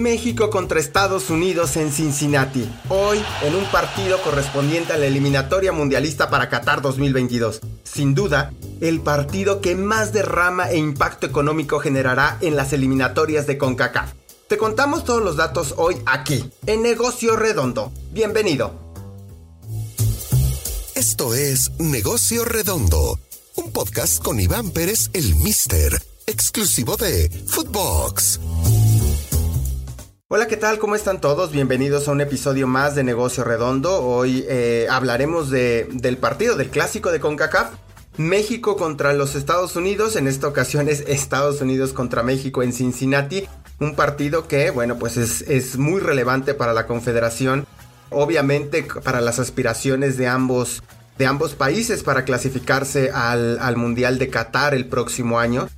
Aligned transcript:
México 0.00 0.48
contra 0.50 0.80
Estados 0.80 1.28
Unidos 1.28 1.76
en 1.76 1.92
Cincinnati, 1.92 2.68
hoy 2.88 3.22
en 3.42 3.54
un 3.54 3.64
partido 3.66 4.20
correspondiente 4.22 4.92
a 4.92 4.96
la 4.96 5.06
eliminatoria 5.06 5.72
mundialista 5.72 6.30
para 6.30 6.48
Qatar 6.48 6.80
2022. 6.80 7.60
Sin 7.84 8.14
duda, 8.14 8.52
el 8.80 9.00
partido 9.00 9.60
que 9.60 9.76
más 9.76 10.12
derrama 10.12 10.70
e 10.70 10.78
impacto 10.78 11.26
económico 11.26 11.78
generará 11.78 12.38
en 12.40 12.56
las 12.56 12.72
eliminatorias 12.72 13.46
de 13.46 13.58
CONCACAF. 13.58 14.12
Te 14.48 14.58
contamos 14.58 15.04
todos 15.04 15.22
los 15.22 15.36
datos 15.36 15.74
hoy 15.76 15.96
aquí, 16.06 16.50
en 16.66 16.82
Negocio 16.82 17.36
Redondo. 17.36 17.92
Bienvenido. 18.12 18.74
Esto 20.94 21.34
es 21.34 21.70
Negocio 21.78 22.44
Redondo, 22.44 23.18
un 23.56 23.72
podcast 23.72 24.22
con 24.22 24.38
Iván 24.40 24.70
Pérez 24.70 25.10
el 25.14 25.34
Mister, 25.36 26.00
exclusivo 26.26 26.96
de 26.96 27.28
Footbox. 27.46 28.40
Hola, 30.34 30.46
¿qué 30.46 30.56
tal? 30.56 30.78
¿Cómo 30.78 30.94
están 30.94 31.20
todos? 31.20 31.52
Bienvenidos 31.52 32.08
a 32.08 32.12
un 32.12 32.22
episodio 32.22 32.66
más 32.66 32.94
de 32.94 33.04
Negocio 33.04 33.44
Redondo. 33.44 34.02
Hoy 34.02 34.46
eh, 34.48 34.86
hablaremos 34.90 35.50
del 35.50 36.16
partido, 36.16 36.56
del 36.56 36.70
clásico 36.70 37.12
de 37.12 37.20
CONCACAF. 37.20 37.74
México 38.16 38.78
contra 38.78 39.12
los 39.12 39.34
Estados 39.34 39.76
Unidos, 39.76 40.16
en 40.16 40.26
esta 40.26 40.48
ocasión 40.48 40.88
es 40.88 41.00
Estados 41.06 41.60
Unidos 41.60 41.92
contra 41.92 42.22
México 42.22 42.62
en 42.62 42.72
Cincinnati, 42.72 43.46
un 43.78 43.94
partido 43.94 44.48
que, 44.48 44.70
bueno, 44.70 44.98
pues 44.98 45.18
es, 45.18 45.76
muy 45.76 46.00
relevante 46.00 46.54
para 46.54 46.72
la 46.72 46.86
Confederación, 46.86 47.66
obviamente 48.08 48.86
para 49.04 49.20
las 49.20 49.38
aspiraciones 49.38 50.16
de 50.16 50.28
ambos, 50.28 50.82
de 51.18 51.26
ambos 51.26 51.54
países 51.54 52.02
para 52.02 52.24
clasificarse 52.24 53.10
al, 53.10 53.58
al 53.58 53.76
Mundial 53.76 54.18
de 54.18 54.30
Qatar 54.30 54.72
el 54.72 54.88
próximo 54.88 55.38
año. 55.38 55.68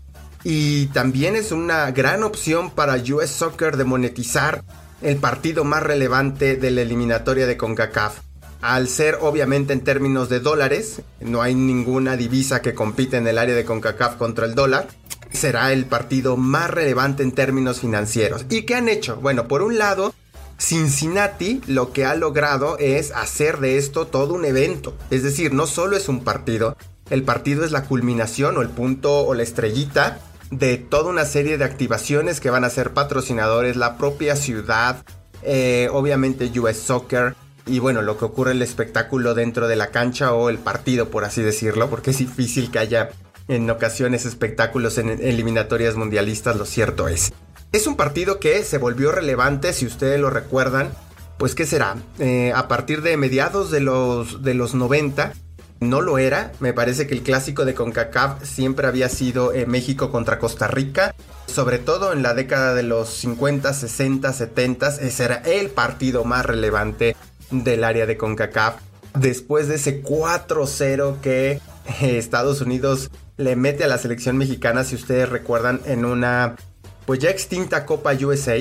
Y 0.45 0.87
también 0.89 1.37
es 1.37 1.53
una 1.53 1.91
gran 1.91 2.23
opción 2.23 2.71
para 2.71 2.97
US 2.97 3.31
Soccer 3.31 3.79
de 3.79 3.85
monetizar 3.85 4.63
el 5.01 5.17
partido 5.17 5.65
más 5.65 5.83
relevante 5.83 6.57
de 6.57 6.71
la 6.71 6.83
eliminatoria 6.83 7.47
de 7.47 7.57
CONCACAF. 7.57 8.19
Al 8.61 8.89
ser 8.89 9.19
obviamente 9.21 9.73
en 9.73 9.81
términos 9.81 10.29
de 10.29 10.41
dólares, 10.41 11.01
no 11.21 11.43
hay 11.43 11.55
ninguna 11.55 12.17
divisa 12.17 12.63
que 12.63 12.75
compite 12.75 13.17
en 13.17 13.27
el 13.27 13.39
área 13.39 13.55
de 13.55 13.65
CONCACAF 13.65 14.17
contra 14.17 14.47
el 14.47 14.55
dólar, 14.55 14.89
será 15.33 15.73
el 15.73 15.87
partido 15.87 16.37
más 16.37 16.71
relevante 16.71 17.23
en 17.23 17.33
términos 17.33 17.81
financieros. 17.81 18.45
¿Y 18.51 18.63
qué 18.63 18.77
han 18.77 18.89
hecho? 18.89 19.17
Bueno, 19.17 19.49
por 19.49 19.63
un 19.63 19.79
lado, 19.79 20.15
Cincinnati 20.59 21.61
lo 21.67 21.93
que 21.93 22.05
ha 22.05 22.15
logrado 22.15 22.79
es 22.79 23.13
hacer 23.13 23.59
de 23.61 23.79
esto 23.79 24.07
todo 24.07 24.35
un 24.35 24.45
evento. 24.45 24.97
Es 25.11 25.23
decir, 25.23 25.53
no 25.53 25.67
solo 25.67 25.97
es 25.97 26.09
un 26.09 26.23
partido, 26.23 26.77
el 27.11 27.23
partido 27.23 27.65
es 27.65 27.73
la 27.73 27.85
culminación 27.85 28.57
o 28.57 28.63
el 28.63 28.71
punto 28.71 29.27
o 29.27 29.35
la 29.35 29.43
estrellita 29.43 30.21
de 30.59 30.77
toda 30.77 31.11
una 31.11 31.25
serie 31.25 31.59
de 31.59 31.65
activaciones 31.65 32.41
que 32.41 32.51
van 32.51 32.65
a 32.65 32.71
ser 32.71 32.93
patrocinadores, 32.93 33.77
la 33.77 33.97
propia 33.97 34.37
ciudad, 34.37 35.05
eh, 35.43 35.89
obviamente 35.93 36.51
US 36.59 36.79
Soccer 36.79 37.35
y 37.67 37.79
bueno, 37.79 38.03
lo 38.03 38.19
que 38.19 38.27
ocurre 38.27 38.53
el 38.53 38.63
espectáculo 38.63 39.35
dentro 39.35 39.69
de 39.69 39.77
la 39.77 39.89
cancha 39.89 40.33
o 40.35 40.51
el 40.51 40.59
partido, 40.59 41.09
por 41.09 41.25
así 41.25 41.43
decirlo, 41.43 41.89
porque 41.89 42.11
es 42.11 42.19
difícil 42.19 42.71
que 42.71 42.79
haya 42.79 43.11
en 43.49 43.69
ocasiones 43.71 44.27
espectáculos 44.27 44.99
en 44.99 45.09
eliminatorias 45.09 45.97
mundialistas, 45.97 46.57
lo 46.57 46.67
cierto 46.67 47.09
es. 47.09 47.33
Es 47.73 47.87
un 47.87 47.97
partido 47.97 48.39
que 48.39 48.63
se 48.63 48.79
volvió 48.79 49.13
relevante, 49.13 49.73
si 49.73 49.87
ustedes 49.87 50.21
lo 50.21 50.31
recuerdan, 50.31 50.91
pues 51.39 51.55
¿qué 51.55 51.67
será? 51.67 51.97
Eh, 52.19 52.53
a 52.55 52.69
partir 52.69 53.03
de 53.03 53.17
mediados 53.17 53.71
de 53.71 53.81
los, 53.81 54.43
de 54.43 54.55
los 54.55 54.75
90, 54.75 55.33
no 55.89 56.01
lo 56.01 56.19
era. 56.19 56.53
Me 56.61 56.73
parece 56.73 57.07
que 57.07 57.15
el 57.15 57.23
clásico 57.23 57.65
de 57.65 57.75
CONCACAF 57.75 58.45
siempre 58.45 58.87
había 58.87 59.09
sido 59.09 59.53
eh, 59.53 59.67
México 59.67 60.11
contra 60.11 60.39
Costa 60.39 60.69
Rica. 60.69 61.15
Sobre 61.47 61.79
todo 61.79 62.13
en 62.13 62.23
la 62.23 62.35
década 62.35 62.75
de 62.75 62.83
los 62.83 63.09
50, 63.11 63.73
60, 63.73 64.33
70, 64.33 64.89
ese 64.89 65.25
era 65.25 65.37
el 65.37 65.71
partido 65.71 66.25
más 66.25 66.45
relevante 66.45 67.17
del 67.51 67.85
área 67.85 68.07
de 68.07 68.17
CONCACAF. 68.17 68.77
Después 69.15 69.69
de 69.69 69.77
ese 69.77 70.03
4-0 70.03 71.21
que 71.21 71.61
eh, 72.01 72.19
Estados 72.19 72.61
Unidos 72.61 73.11
le 73.37 73.57
mete 73.57 73.85
a 73.85 73.89
la 73.89 73.99
selección 73.99 74.37
mexicana, 74.37 74.85
si 74.85 74.95
ustedes 74.95 75.29
recuerdan, 75.29 75.81
en 75.87 76.05
una 76.05 76.57
pues 77.07 77.21
ya 77.21 77.31
extinta 77.31 77.87
Copa 77.87 78.13
USA. 78.15 78.57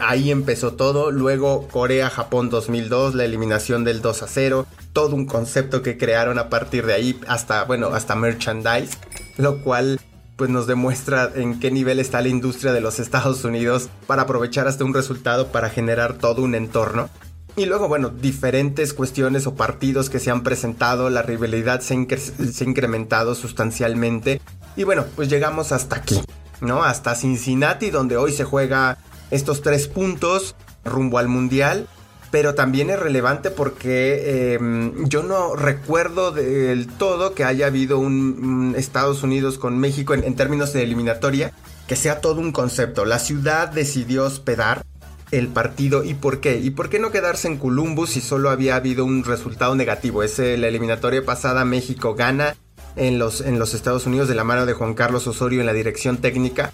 Ahí 0.00 0.30
empezó 0.30 0.74
todo, 0.74 1.10
luego 1.10 1.68
Corea-Japón 1.68 2.48
2002, 2.48 3.14
la 3.14 3.24
eliminación 3.24 3.84
del 3.84 4.00
2 4.00 4.22
a 4.22 4.26
0, 4.28 4.66
todo 4.92 5.14
un 5.14 5.26
concepto 5.26 5.82
que 5.82 5.96
crearon 5.96 6.38
a 6.38 6.48
partir 6.48 6.86
de 6.86 6.94
ahí, 6.94 7.20
hasta, 7.28 7.64
bueno, 7.64 7.88
hasta 7.88 8.14
merchandise, 8.14 8.98
lo 9.36 9.62
cual 9.62 10.00
pues 10.36 10.48
nos 10.48 10.66
demuestra 10.66 11.30
en 11.34 11.60
qué 11.60 11.70
nivel 11.70 12.00
está 12.00 12.22
la 12.22 12.28
industria 12.28 12.72
de 12.72 12.80
los 12.80 12.98
Estados 12.98 13.44
Unidos 13.44 13.90
para 14.06 14.22
aprovechar 14.22 14.66
hasta 14.68 14.84
un 14.84 14.94
resultado 14.94 15.48
para 15.48 15.68
generar 15.68 16.14
todo 16.14 16.42
un 16.42 16.54
entorno. 16.54 17.10
Y 17.56 17.66
luego, 17.66 17.88
bueno, 17.88 18.08
diferentes 18.08 18.94
cuestiones 18.94 19.46
o 19.46 19.54
partidos 19.54 20.08
que 20.08 20.18
se 20.18 20.30
han 20.30 20.42
presentado, 20.42 21.10
la 21.10 21.20
rivalidad 21.20 21.80
se 21.80 21.92
ha, 21.92 22.64
incrementado 22.64 23.34
sustancialmente. 23.34 24.40
Y 24.76 24.84
bueno, 24.84 25.04
pues 25.14 25.28
llegamos 25.28 25.72
hasta 25.72 25.96
aquí, 25.96 26.18
¿no? 26.62 26.84
Hasta 26.84 27.14
Cincinnati, 27.14 27.90
donde 27.90 28.16
hoy 28.16 28.32
se 28.32 28.44
juega 28.44 28.96
estos 29.30 29.60
tres 29.60 29.88
puntos 29.88 30.54
rumbo 30.84 31.18
al 31.18 31.28
Mundial. 31.28 31.86
Pero 32.30 32.54
también 32.54 32.90
es 32.90 32.98
relevante 32.98 33.50
porque 33.50 34.54
em, 34.54 35.08
yo 35.08 35.22
no 35.22 35.56
recuerdo 35.56 36.30
del 36.30 36.86
todo 36.86 37.34
que 37.34 37.44
haya 37.44 37.66
habido 37.66 37.98
un, 37.98 38.74
Estados 38.76 39.22
Unidos 39.22 39.58
con 39.58 39.78
México 39.78 40.14
en, 40.14 40.36
términos 40.36 40.72
de 40.72 40.82
eliminatoria, 40.82 41.52
que 41.88 41.96
sea 41.96 42.20
todo 42.20 42.40
un 42.40 42.52
concepto. 42.52 43.04
La 43.04 43.18
ciudad 43.18 43.68
decidió 43.68 44.24
hospedar 44.24 44.84
el 45.32 45.48
partido 45.48 46.04
y 46.04 46.14
por 46.14 46.40
qué. 46.40 46.58
¿Y 46.58 46.70
por 46.70 46.88
qué 46.88 46.98
no 47.00 47.10
quedarse 47.10 47.48
en 47.48 47.56
Columbus 47.56 48.10
si 48.10 48.20
solo 48.20 48.50
había 48.50 48.76
habido 48.76 49.04
un 49.04 49.24
resultado 49.24 49.74
negativo? 49.74 50.22
Es 50.22 50.38
la 50.38 50.68
eliminatoria 50.68 51.24
pasada, 51.24 51.64
México 51.64 52.14
gana 52.14 52.54
en 52.96 53.18
los, 53.18 53.40
en 53.40 53.58
los 53.58 53.74
Estados 53.74 54.06
Unidos 54.06 54.28
de 54.28 54.34
la 54.34 54.44
mano 54.44 54.66
de 54.66 54.72
Juan 54.72 54.94
Carlos 54.94 55.26
Osorio 55.26 55.60
en 55.60 55.66
la 55.66 55.72
dirección 55.72 56.18
técnica. 56.18 56.72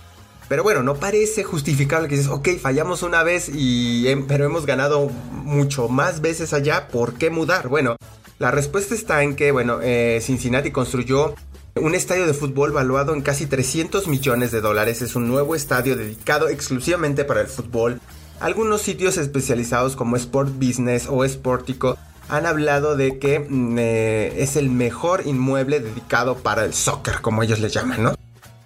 Pero 0.49 0.63
bueno, 0.63 0.83
no 0.83 0.95
parece 0.95 1.43
justificable 1.43 2.09
que 2.09 2.17
dices, 2.17 2.31
ok, 2.31 2.51
fallamos 2.61 3.03
una 3.03 3.23
vez 3.23 3.51
y 3.53 4.07
pero 4.29 4.45
hemos 4.45 4.65
ganado 4.65 5.11
mucho 5.33 5.89
más 5.89 6.21
veces 6.21 6.53
allá, 6.53 6.89
¿por 6.89 7.15
qué 7.15 7.31
mudar? 7.31 7.69
Bueno, 7.69 7.97
la 8.39 8.51
respuesta 8.51 8.95
está 8.95 9.23
en 9.23 9.35
que, 9.35 9.51
bueno, 9.51 9.81
eh, 9.83 10.21
Cincinnati 10.23 10.71
construyó 10.71 11.35
un 11.75 11.95
estadio 11.95 12.27
de 12.27 12.35
fútbol 12.35 12.73
valuado 12.73 13.15
en 13.15 13.23
casi 13.23 13.47
300 13.47 14.09
millones 14.09 14.51
de 14.51 14.61
dólares. 14.61 15.03
Es 15.03 15.17
un 15.17 15.29
nuevo 15.29 15.55
estadio 15.55 15.97
dedicado 15.97 16.49
exclusivamente 16.49 17.25
para 17.25 17.41
el 17.41 17.47
fútbol. 17.49 18.01
Algunos 18.41 18.83
sitios 18.83 19.17
especializados 19.17 19.97
como 19.97 20.17
Sport 20.17 20.51
Business 20.57 21.07
o 21.09 21.27
Sportico 21.27 21.97
han 22.29 22.45
hablado 22.45 22.97
de 22.97 23.19
que 23.19 23.41
mm, 23.41 23.77
eh, 23.79 24.35
es 24.39 24.57
el 24.57 24.71
mejor 24.71 25.23
inmueble 25.27 25.81
dedicado 25.81 26.37
para 26.37 26.65
el 26.65 26.75
soccer, 26.75 27.21
como 27.21 27.43
ellos 27.43 27.61
le 27.61 27.69
llaman, 27.69 28.03
¿no? 28.03 28.16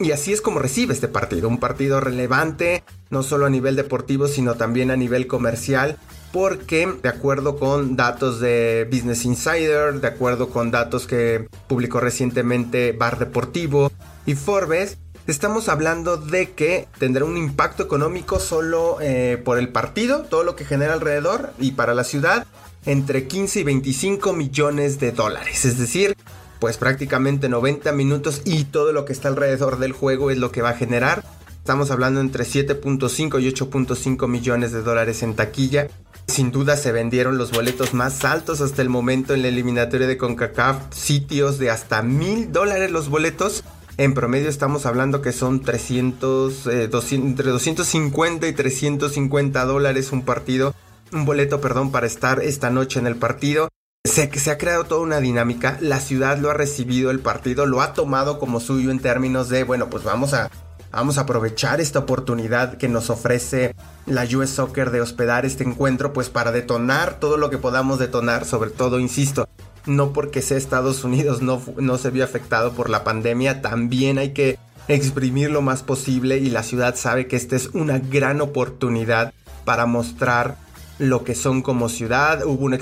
Y 0.00 0.12
así 0.12 0.32
es 0.32 0.40
como 0.40 0.60
recibe 0.60 0.94
este 0.94 1.08
partido, 1.08 1.46
un 1.46 1.58
partido 1.58 2.00
relevante, 2.00 2.82
no 3.10 3.22
solo 3.22 3.44
a 3.44 3.50
nivel 3.50 3.76
deportivo, 3.76 4.28
sino 4.28 4.54
también 4.54 4.90
a 4.90 4.96
nivel 4.96 5.26
comercial, 5.26 5.98
porque 6.32 6.90
de 7.02 7.08
acuerdo 7.10 7.58
con 7.58 7.96
datos 7.96 8.40
de 8.40 8.88
Business 8.90 9.26
Insider, 9.26 10.00
de 10.00 10.08
acuerdo 10.08 10.48
con 10.48 10.70
datos 10.70 11.06
que 11.06 11.48
publicó 11.68 12.00
recientemente 12.00 12.92
Bar 12.92 13.18
Deportivo 13.18 13.92
y 14.24 14.36
Forbes, 14.36 14.96
estamos 15.26 15.68
hablando 15.68 16.16
de 16.16 16.52
que 16.52 16.88
tendrá 16.98 17.26
un 17.26 17.36
impacto 17.36 17.82
económico 17.82 18.40
solo 18.40 18.96
eh, 19.02 19.38
por 19.44 19.58
el 19.58 19.68
partido, 19.68 20.22
todo 20.22 20.44
lo 20.44 20.56
que 20.56 20.64
genera 20.64 20.94
alrededor 20.94 21.50
y 21.58 21.72
para 21.72 21.92
la 21.92 22.04
ciudad, 22.04 22.46
entre 22.86 23.26
15 23.26 23.60
y 23.60 23.64
25 23.64 24.32
millones 24.32 24.98
de 24.98 25.12
dólares. 25.12 25.66
Es 25.66 25.78
decir, 25.78 26.16
pues 26.60 26.76
prácticamente 26.76 27.48
90 27.48 27.90
minutos 27.92 28.42
y 28.44 28.64
todo 28.64 28.92
lo 28.92 29.04
que 29.04 29.12
está 29.12 29.28
alrededor 29.28 29.78
del 29.78 29.92
juego 29.92 30.30
es 30.30 30.38
lo 30.38 30.52
que 30.52 30.62
va 30.62 30.70
a 30.70 30.74
generar. 30.74 31.24
Estamos 31.56 31.90
hablando 31.90 32.20
entre 32.20 32.44
7.5 32.44 33.40
y 33.42 33.52
8.5 33.52 34.28
millones 34.28 34.72
de 34.72 34.82
dólares 34.82 35.22
en 35.22 35.34
taquilla. 35.34 35.88
Sin 36.26 36.52
duda 36.52 36.76
se 36.76 36.92
vendieron 36.92 37.38
los 37.38 37.50
boletos 37.50 37.92
más 37.92 38.24
altos 38.24 38.60
hasta 38.60 38.82
el 38.82 38.88
momento 38.88 39.34
en 39.34 39.42
la 39.42 39.48
eliminatoria 39.48 40.06
de 40.06 40.16
CONCACAF, 40.16 40.94
sitios 40.94 41.58
de 41.58 41.70
hasta 41.70 42.02
mil 42.02 42.52
dólares 42.52 42.90
los 42.90 43.08
boletos. 43.08 43.64
En 43.96 44.14
promedio 44.14 44.48
estamos 44.48 44.86
hablando 44.86 45.22
que 45.22 45.32
son 45.32 45.60
300, 45.60 46.66
eh, 46.68 46.90
entre 47.12 47.50
250 47.50 48.48
y 48.48 48.52
350 48.52 49.64
dólares 49.64 50.12
un 50.12 50.22
partido, 50.22 50.74
un 51.12 51.24
boleto, 51.24 51.60
perdón, 51.60 51.90
para 51.90 52.06
estar 52.06 52.42
esta 52.42 52.70
noche 52.70 52.98
en 52.98 53.06
el 53.06 53.16
partido. 53.16 53.68
Se, 54.04 54.30
se 54.38 54.50
ha 54.50 54.56
creado 54.56 54.84
toda 54.84 55.02
una 55.02 55.20
dinámica, 55.20 55.76
la 55.82 56.00
ciudad 56.00 56.38
lo 56.38 56.48
ha 56.48 56.54
recibido, 56.54 57.10
el 57.10 57.20
partido 57.20 57.66
lo 57.66 57.82
ha 57.82 57.92
tomado 57.92 58.38
como 58.38 58.58
suyo 58.58 58.90
en 58.90 58.98
términos 58.98 59.50
de, 59.50 59.62
bueno, 59.62 59.90
pues 59.90 60.04
vamos 60.04 60.32
a, 60.32 60.50
vamos 60.90 61.18
a 61.18 61.22
aprovechar 61.22 61.82
esta 61.82 61.98
oportunidad 61.98 62.78
que 62.78 62.88
nos 62.88 63.10
ofrece 63.10 63.74
la 64.06 64.24
US 64.24 64.48
Soccer 64.48 64.90
de 64.90 65.02
hospedar 65.02 65.44
este 65.44 65.64
encuentro, 65.64 66.14
pues 66.14 66.30
para 66.30 66.50
detonar 66.50 67.20
todo 67.20 67.36
lo 67.36 67.50
que 67.50 67.58
podamos 67.58 67.98
detonar, 67.98 68.46
sobre 68.46 68.70
todo, 68.70 69.00
insisto, 69.00 69.46
no 69.84 70.14
porque 70.14 70.40
sea 70.40 70.56
Estados 70.56 71.04
Unidos 71.04 71.42
no, 71.42 71.60
no 71.76 71.98
se 71.98 72.08
vio 72.08 72.24
afectado 72.24 72.72
por 72.72 72.88
la 72.88 73.04
pandemia, 73.04 73.60
también 73.60 74.16
hay 74.16 74.30
que 74.32 74.58
exprimir 74.88 75.50
lo 75.50 75.60
más 75.60 75.82
posible 75.82 76.38
y 76.38 76.48
la 76.48 76.62
ciudad 76.62 76.96
sabe 76.96 77.26
que 77.26 77.36
esta 77.36 77.54
es 77.54 77.66
una 77.74 77.98
gran 77.98 78.40
oportunidad 78.40 79.34
para 79.66 79.84
mostrar 79.84 80.56
lo 81.00 81.24
que 81.24 81.34
son 81.34 81.62
como 81.62 81.88
ciudad. 81.88 82.44
Hubo 82.44 82.66
un, 82.66 82.74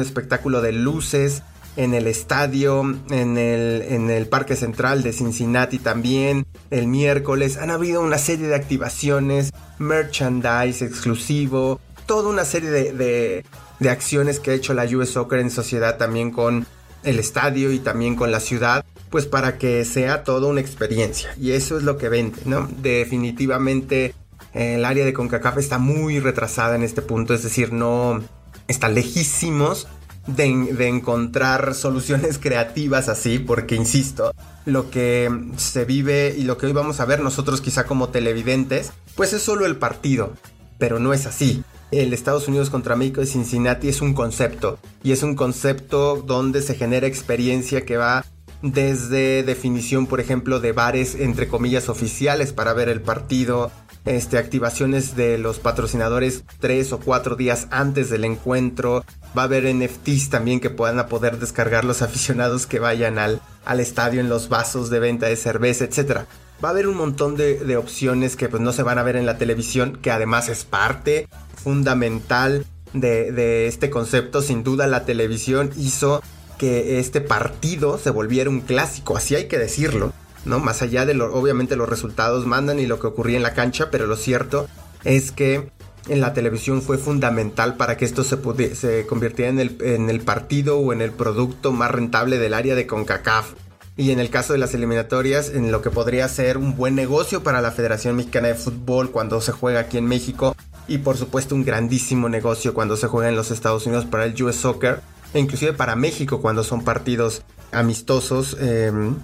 espectáculo 0.00 0.62
de 0.62 0.72
luces 0.72 1.42
en 1.76 1.92
el 1.92 2.06
estadio, 2.06 2.82
en 3.10 3.36
el, 3.36 4.26
Parque 4.28 4.56
Central 4.56 5.02
de 5.02 5.12
Cincinnati 5.12 5.78
también, 5.78 6.46
el 6.70 6.86
miércoles. 6.86 7.58
Han 7.58 7.70
habido 7.70 8.00
una 8.00 8.18
serie 8.18 8.46
de 8.46 8.54
activaciones, 8.54 9.52
merchandise 9.78 10.84
exclusivo, 10.84 11.80
toda 12.06 12.30
una 12.30 12.44
serie 12.44 12.70
de, 12.70 13.44
de 13.80 13.90
acciones 13.90 14.38
que 14.38 14.52
ha 14.52 14.54
hecho 14.54 14.72
la 14.72 14.84
US 14.84 15.10
Soccer 15.10 15.40
en 15.40 15.50
sociedad 15.50 15.98
también 15.98 16.30
con 16.30 16.66
el 17.02 17.18
estadio 17.18 17.72
y 17.72 17.80
también 17.80 18.14
con 18.14 18.30
la 18.30 18.40
ciudad, 18.40 18.84
pues 19.10 19.26
para 19.26 19.58
que 19.58 19.84
sea 19.84 20.22
toda 20.22 20.46
una 20.46 20.60
experiencia. 20.60 21.34
Y 21.40 21.52
eso 21.52 21.76
es 21.76 21.82
lo 21.82 21.98
que 21.98 22.08
vende, 22.08 22.38
¿no? 22.44 22.68
Definitivamente 22.82 24.14
el 24.54 24.84
área 24.84 25.04
de 25.04 25.12
CONCACAF 25.12 25.58
está 25.58 25.78
muy 25.78 26.20
retrasada 26.20 26.76
en 26.76 26.82
este 26.82 27.02
punto, 27.02 27.34
es 27.34 27.42
decir, 27.42 27.72
no 27.72 28.22
está 28.68 28.88
lejísimos 28.88 29.88
de, 30.26 30.72
de, 30.72 30.88
encontrar 30.88 31.74
soluciones 31.74 32.38
creativas 32.42 33.08
así, 33.08 33.38
porque 33.38 33.74
insisto, 33.74 34.32
lo 34.64 34.90
que 34.90 35.30
se 35.56 35.84
vive 35.84 36.34
y 36.36 36.44
lo 36.44 36.56
que 36.56 36.66
hoy 36.66 36.72
vamos 36.72 37.00
a 37.00 37.04
ver 37.04 37.20
nosotros 37.20 37.60
quizá 37.60 37.84
como 37.84 38.08
televidentes, 38.08 38.92
pues 39.16 39.32
es 39.32 39.42
solo 39.42 39.66
el 39.66 39.76
partido, 39.76 40.32
pero 40.78 40.98
no 40.98 41.12
es 41.12 41.26
así. 41.26 41.62
El 41.90 42.12
Estados 42.12 42.48
Unidos 42.48 42.70
contra 42.70 42.96
México 42.96 43.20
de 43.20 43.26
Cincinnati 43.26 43.88
es 43.88 44.00
un 44.00 44.14
concepto 44.14 44.78
y 45.02 45.12
es 45.12 45.22
un 45.22 45.36
concepto 45.36 46.16
donde 46.16 46.62
se 46.62 46.74
genera 46.74 47.06
experiencia 47.06 47.84
que 47.84 47.96
va 47.96 48.24
desde 48.62 49.42
definición, 49.42 50.06
por 50.06 50.20
ejemplo, 50.20 50.58
de 50.58 50.72
bares 50.72 51.14
entre 51.14 51.48
comillas 51.48 51.88
oficiales 51.88 52.52
para 52.52 52.72
ver 52.72 52.88
el 52.88 53.02
partido, 53.02 53.70
este, 54.04 54.38
activaciones 54.38 55.16
de 55.16 55.38
los 55.38 55.58
patrocinadores 55.58 56.44
tres 56.60 56.92
o 56.92 57.00
cuatro 57.00 57.36
días 57.36 57.68
antes 57.70 58.10
del 58.10 58.24
encuentro. 58.24 59.04
Va 59.36 59.42
a 59.42 59.44
haber 59.46 59.72
NFTs 59.74 60.30
también 60.30 60.60
que 60.60 60.70
puedan 60.70 61.06
poder 61.08 61.38
descargar 61.38 61.84
los 61.84 62.02
aficionados 62.02 62.66
que 62.66 62.78
vayan 62.78 63.18
al, 63.18 63.40
al 63.64 63.80
estadio 63.80 64.20
en 64.20 64.28
los 64.28 64.48
vasos 64.48 64.90
de 64.90 65.00
venta 65.00 65.26
de 65.26 65.36
cerveza, 65.36 65.84
etc. 65.84 66.20
Va 66.64 66.68
a 66.68 66.72
haber 66.72 66.86
un 66.86 66.96
montón 66.96 67.36
de, 67.36 67.58
de 67.58 67.76
opciones 67.76 68.36
que 68.36 68.48
pues 68.48 68.62
no 68.62 68.72
se 68.72 68.82
van 68.82 68.98
a 68.98 69.02
ver 69.02 69.16
en 69.16 69.26
la 69.26 69.38
televisión, 69.38 69.98
que 70.00 70.10
además 70.10 70.48
es 70.48 70.64
parte 70.64 71.28
fundamental 71.56 72.64
de, 72.94 73.66
este 73.66 73.90
concepto. 73.90 74.42
Sin 74.42 74.62
duda 74.62 74.86
la 74.86 75.04
televisión 75.04 75.70
hizo 75.76 76.22
que 76.58 77.00
este 77.00 77.20
partido 77.20 77.98
se 77.98 78.10
volviera 78.10 78.48
un 78.48 78.60
clásico, 78.60 79.16
así 79.16 79.34
hay 79.34 79.48
que 79.48 79.58
decirlo, 79.58 80.12
¿no? 80.44 80.58
Más 80.58 80.82
allá 80.82 81.06
de 81.06 81.14
lo, 81.14 81.32
obviamente 81.34 81.76
los 81.76 81.88
resultados 81.88 82.46
mandan 82.46 82.78
y 82.78 82.86
lo 82.86 82.98
que 82.98 83.06
ocurría 83.06 83.36
en 83.36 83.42
la 83.42 83.54
cancha, 83.54 83.90
pero 83.90 84.06
lo 84.06 84.16
cierto 84.16 84.66
es 85.04 85.32
que 85.32 85.70
en 86.08 86.20
la 86.20 86.34
televisión 86.34 86.82
fue 86.82 86.98
fundamental 86.98 87.76
para 87.76 87.96
que 87.96 88.04
esto 88.04 88.24
se, 88.24 88.74
se 88.74 89.06
convirtiera 89.06 89.50
en 89.50 90.10
el, 90.10 90.20
partido 90.20 90.78
o 90.78 90.92
en 90.92 91.00
el 91.00 91.12
producto 91.12 91.72
más 91.72 91.90
rentable 91.90 92.38
del 92.38 92.54
área 92.54 92.74
de 92.74 92.86
CONCACAF. 92.86 93.52
Y 93.96 94.10
en 94.10 94.18
el 94.18 94.28
caso 94.28 94.52
de 94.52 94.58
las 94.58 94.74
eliminatorias, 94.74 95.50
en 95.50 95.70
lo 95.70 95.80
que 95.80 95.90
podría 95.90 96.28
ser 96.28 96.58
un 96.58 96.76
buen 96.76 96.96
negocio 96.96 97.42
para 97.42 97.62
la 97.62 97.70
Federación 97.70 98.16
Mexicana 98.16 98.48
de 98.48 98.56
Fútbol 98.56 99.12
cuando 99.12 99.40
se 99.40 99.52
juega 99.52 99.80
aquí 99.80 99.98
en 99.98 100.06
México, 100.06 100.56
y 100.86 100.98
por 100.98 101.16
supuesto 101.16 101.54
un 101.54 101.64
grandísimo 101.64 102.28
negocio 102.28 102.74
cuando 102.74 102.96
se 102.96 103.06
juega 103.06 103.28
en 103.28 103.36
los 103.36 103.50
Estados 103.50 103.86
Unidos 103.86 104.04
para 104.04 104.24
el 104.24 104.42
US 104.42 104.56
Soccer 104.56 105.00
e 105.32 105.40
inclusive 105.40 105.72
para 105.72 105.96
México 105.96 106.40
cuando 106.40 106.62
son 106.62 106.84
partidos 106.84 107.42
amistosos 107.72 108.56
em, 108.60 109.16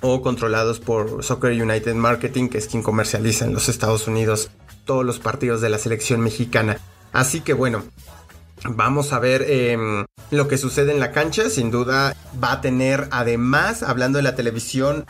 o 0.00 0.22
controlados 0.22 0.80
por 0.80 1.24
Soccer 1.24 1.50
United 1.60 1.94
Marketing 1.94 2.48
que 2.48 2.58
es 2.58 2.68
quien 2.68 2.82
comercializa 2.82 3.44
en 3.44 3.54
los 3.54 3.68
Estados 3.68 4.06
Unidos 4.06 4.50
todos 4.84 5.04
los 5.04 5.18
partidos 5.18 5.60
de 5.60 5.68
la 5.68 5.78
selección 5.78 6.20
mexicana. 6.20 6.78
Así 7.12 7.40
que 7.40 7.52
bueno, 7.52 7.84
Vamos 8.64 9.12
a 9.12 9.18
ver 9.18 9.42
em, 9.48 10.04
lo 10.30 10.48
que 10.48 10.58
sucede 10.58 10.92
en 10.92 11.00
la 11.00 11.12
cancha. 11.12 11.50
Sin 11.50 11.70
duda 11.70 12.16
va 12.42 12.52
a 12.52 12.60
tener, 12.60 13.08
además, 13.10 13.82
hablando 13.82 14.18
de 14.18 14.22
la 14.22 14.34
televisión, 14.34 15.04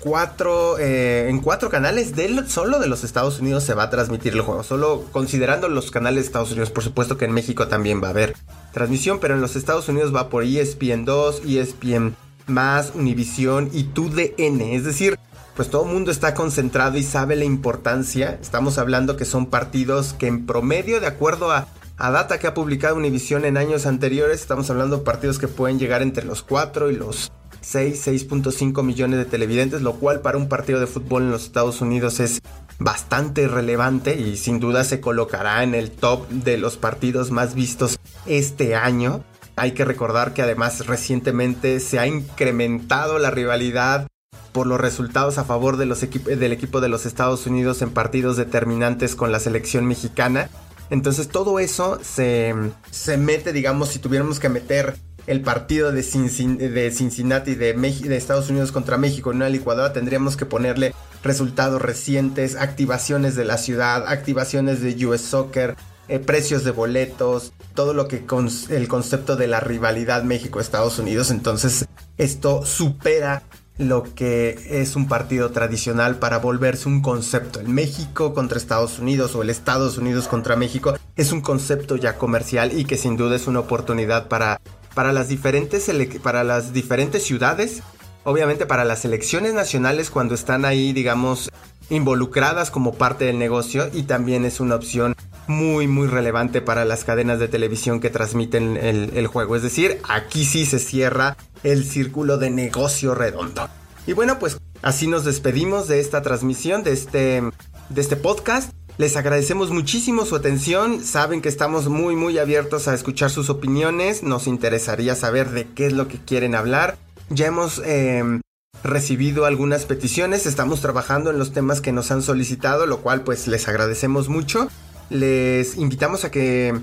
cuatro, 0.00 0.78
eh, 0.78 1.28
en 1.28 1.40
cuatro 1.40 1.70
canales 1.70 2.16
de, 2.16 2.44
solo 2.48 2.78
de 2.78 2.86
los 2.86 3.04
Estados 3.04 3.40
Unidos 3.40 3.64
se 3.64 3.74
va 3.74 3.84
a 3.84 3.90
transmitir 3.90 4.32
el 4.32 4.40
juego. 4.40 4.62
Solo 4.62 5.04
considerando 5.12 5.68
los 5.68 5.90
canales 5.90 6.24
de 6.24 6.26
Estados 6.26 6.50
Unidos. 6.50 6.70
Por 6.70 6.84
supuesto 6.84 7.16
que 7.18 7.26
en 7.26 7.32
México 7.32 7.68
también 7.68 8.02
va 8.02 8.08
a 8.08 8.10
haber 8.10 8.34
transmisión, 8.72 9.18
pero 9.20 9.34
en 9.34 9.40
los 9.40 9.56
Estados 9.56 9.88
Unidos 9.88 10.14
va 10.14 10.28
por 10.28 10.44
ESPN 10.44 11.04
2, 11.04 11.42
ESPN 11.46 12.16
más, 12.46 12.92
Univision 12.94 13.70
y 13.72 13.84
TUDN. 13.84 14.60
Es 14.60 14.84
decir, 14.84 15.18
pues 15.56 15.70
todo 15.70 15.84
el 15.84 15.92
mundo 15.92 16.10
está 16.10 16.34
concentrado 16.34 16.96
y 16.98 17.02
sabe 17.02 17.36
la 17.36 17.44
importancia. 17.44 18.38
Estamos 18.40 18.78
hablando 18.78 19.16
que 19.16 19.24
son 19.24 19.46
partidos 19.46 20.12
que 20.14 20.26
en 20.26 20.46
promedio, 20.46 21.00
de 21.00 21.06
acuerdo 21.06 21.52
a, 21.52 21.68
a 21.96 22.10
data 22.10 22.38
que 22.38 22.46
ha 22.46 22.54
publicado 22.54 22.96
Univision 22.96 23.44
en 23.44 23.56
años 23.56 23.86
anteriores, 23.86 24.40
estamos 24.40 24.68
hablando 24.70 24.98
de 24.98 25.04
partidos 25.04 25.38
que 25.38 25.48
pueden 25.48 25.78
llegar 25.78 26.02
entre 26.02 26.24
los 26.24 26.42
4 26.42 26.90
y 26.90 26.96
los 26.96 27.30
6, 27.60 28.06
6.5 28.06 28.82
millones 28.82 29.18
de 29.18 29.24
televidentes, 29.24 29.82
lo 29.82 29.94
cual 29.94 30.20
para 30.20 30.38
un 30.38 30.48
partido 30.48 30.80
de 30.80 30.86
fútbol 30.86 31.22
en 31.22 31.30
los 31.30 31.44
Estados 31.44 31.80
Unidos 31.80 32.20
es 32.20 32.40
bastante 32.78 33.48
relevante 33.48 34.18
y 34.18 34.36
sin 34.36 34.60
duda 34.60 34.84
se 34.84 35.00
colocará 35.00 35.62
en 35.62 35.74
el 35.74 35.90
top 35.90 36.28
de 36.28 36.58
los 36.58 36.76
partidos 36.76 37.30
más 37.30 37.54
vistos 37.54 37.98
este 38.26 38.74
año. 38.74 39.22
Hay 39.56 39.72
que 39.72 39.84
recordar 39.84 40.34
que 40.34 40.42
además 40.42 40.86
recientemente 40.86 41.80
se 41.80 41.98
ha 41.98 42.06
incrementado 42.06 43.18
la 43.18 43.30
rivalidad 43.30 44.08
por 44.52 44.66
los 44.66 44.80
resultados 44.80 45.38
a 45.38 45.44
favor 45.44 45.76
del 45.76 46.52
equipo 46.52 46.80
de 46.80 46.88
los 46.88 47.06
Estados 47.06 47.46
Unidos 47.46 47.82
en 47.82 47.90
partidos 47.90 48.36
determinantes 48.36 49.16
con 49.16 49.32
la 49.32 49.40
selección 49.40 49.86
mexicana. 49.86 50.48
Entonces 50.90 51.28
todo 51.28 51.58
eso 51.58 51.98
se, 52.02 52.54
se 52.90 53.16
mete, 53.16 53.52
digamos, 53.52 53.88
si 53.88 53.98
tuviéramos 53.98 54.38
que 54.38 54.48
meter 54.48 54.96
el 55.26 55.40
partido 55.40 55.90
de, 55.90 56.02
Cincinnati 56.02 57.54
de, 57.54 57.72
de 57.72 58.16
Estados 58.16 58.50
Unidos 58.50 58.72
contra 58.72 58.98
México 58.98 59.30
en 59.30 59.38
una 59.38 59.48
licuadora, 59.48 59.92
tendríamos 59.92 60.36
que 60.36 60.46
ponerle 60.46 60.94
resultados 61.22 61.80
recientes, 61.80 62.56
activaciones 62.56 63.34
de 63.34 63.44
la 63.44 63.56
ciudad, 63.56 64.06
activaciones 64.06 64.82
de 64.82 65.06
US 65.06 65.22
Soccer, 65.22 65.76
eh, 66.08 66.18
precios 66.18 66.64
de 66.64 66.70
boletos, 66.70 67.52
todo 67.74 67.94
lo 67.94 68.08
que 68.08 68.26
con 68.26 68.48
el 68.70 68.88
concepto 68.88 69.36
de 69.36 69.46
la 69.46 69.60
rivalidad 69.60 70.22
México-Estados 70.22 70.98
Unidos. 70.98 71.30
Entonces, 71.30 71.86
esto 72.18 72.64
supera 72.64 73.42
lo 73.76 74.04
que 74.14 74.56
es 74.70 74.94
un 74.94 75.08
partido 75.08 75.50
tradicional 75.50 76.16
para 76.16 76.38
volverse 76.38 76.88
un 76.88 77.02
concepto. 77.02 77.58
El 77.58 77.68
México 77.68 78.32
contra 78.32 78.56
Estados 78.56 79.00
Unidos 79.00 79.34
o 79.34 79.42
el 79.42 79.50
Estados 79.50 79.98
Unidos 79.98 80.28
contra 80.28 80.54
México 80.54 80.96
es 81.16 81.32
un 81.32 81.40
concepto 81.40 81.96
ya 81.96 82.16
comercial 82.16 82.78
y 82.78 82.84
que 82.84 82.96
sin 82.96 83.16
duda 83.16 83.34
es 83.34 83.48
una 83.48 83.60
oportunidad 83.60 84.28
para 84.28 84.60
para 84.94 85.12
las 85.12 85.28
diferentes, 85.28 85.90
para 86.22 86.44
las 86.44 86.72
diferentes 86.72 87.24
ciudades, 87.24 87.82
obviamente 88.22 88.64
para 88.64 88.84
las 88.84 89.04
elecciones 89.04 89.52
nacionales 89.52 90.10
cuando 90.10 90.34
están 90.34 90.64
ahí, 90.64 90.92
digamos, 90.92 91.50
involucradas 91.90 92.70
como 92.70 92.94
parte 92.94 93.26
del 93.26 93.38
negocio 93.38 93.90
y 93.92 94.04
también 94.04 94.44
es 94.44 94.60
una 94.60 94.76
opción 94.76 95.14
muy 95.46 95.86
muy 95.86 96.06
relevante 96.06 96.60
para 96.60 96.84
las 96.84 97.04
cadenas 97.04 97.38
de 97.38 97.48
televisión 97.48 98.00
que 98.00 98.10
transmiten 98.10 98.76
el, 98.76 99.26
juego. 99.26 99.56
Es 99.56 99.62
decir, 99.62 100.00
aquí 100.08 100.44
sí 100.44 100.66
se 100.66 100.78
cierra 100.78 101.36
el 101.62 101.84
círculo 101.84 102.38
de 102.38 102.50
negocio 102.50 103.14
redondo. 103.14 103.68
Y 104.06 104.12
bueno, 104.12 104.38
pues 104.38 104.58
así 104.82 105.06
nos 105.06 105.24
despedimos 105.24 105.88
de 105.88 106.00
esta 106.00 106.22
transmisión, 106.22 106.82
de 106.82 106.92
este, 106.92 107.42
de 107.88 108.00
este 108.00 108.16
podcast. 108.16 108.70
Les 108.96 109.16
agradecemos 109.16 109.70
muchísimo 109.70 110.24
su 110.24 110.36
atención, 110.36 111.02
saben 111.02 111.42
que 111.42 111.48
estamos 111.48 111.88
muy 111.88 112.14
muy 112.14 112.38
abiertos 112.38 112.86
a 112.86 112.94
escuchar 112.94 113.28
sus 113.28 113.50
opiniones, 113.50 114.22
nos 114.22 114.46
interesaría 114.46 115.16
saber 115.16 115.50
de 115.50 115.66
qué 115.66 115.86
es 115.86 115.92
lo 115.92 116.06
que 116.06 116.18
quieren 116.18 116.54
hablar. 116.54 116.96
Ya 117.28 117.46
hemos 117.46 117.82
em, 117.84 118.40
recibido 118.84 119.46
algunas 119.46 119.86
peticiones, 119.86 120.46
estamos 120.46 120.80
trabajando 120.80 121.30
en 121.30 121.38
los 121.38 121.52
temas 121.52 121.80
que 121.80 121.90
nos 121.90 122.12
han 122.12 122.22
solicitado, 122.22 122.86
lo 122.86 122.98
cual 122.98 123.22
pues 123.22 123.48
les 123.48 123.66
agradecemos 123.66 124.28
mucho. 124.28 124.68
Les 125.10 125.76
invitamos 125.76 126.24
a 126.24 126.30
que 126.30 126.74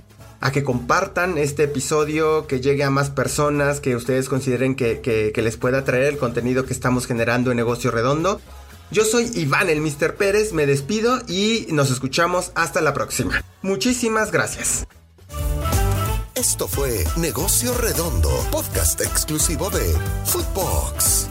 a 0.43 0.51
que 0.51 0.63
compartan 0.63 1.37
este 1.37 1.63
episodio, 1.63 2.47
que 2.47 2.61
llegue 2.61 2.83
a 2.83 2.89
más 2.89 3.11
personas, 3.11 3.79
que 3.79 3.95
ustedes 3.95 4.27
consideren 4.27 4.75
que, 4.75 4.99
que 5.01 5.41
les 5.41 5.55
pueda 5.55 5.83
traer 5.85 6.05
el 6.05 6.17
contenido 6.17 6.65
que 6.65 6.73
estamos 6.73 7.05
generando 7.05 7.51
en 7.51 7.57
Negocio 7.57 7.91
Redondo. 7.91 8.41
Yo 8.91 9.05
soy 9.05 9.31
Iván 9.35 9.69
el 9.69 9.79
Mr. 9.79 10.15
Pérez, 10.15 10.51
me 10.51 10.65
despido 10.65 11.21
y 11.27 11.67
nos 11.69 11.91
escuchamos 11.91 12.51
hasta 12.55 12.81
la 12.81 12.93
próxima. 12.93 13.41
Muchísimas 13.61 14.31
gracias. 14.31 14.85
Esto 16.35 16.67
fue 16.67 17.05
Negocio 17.17 17.73
Redondo, 17.77 18.31
podcast 18.51 18.99
exclusivo 19.01 19.69
de 19.69 19.95
Footbox. 20.25 21.30